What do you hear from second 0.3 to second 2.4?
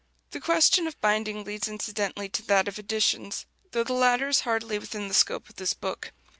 The question of binding leads incidentally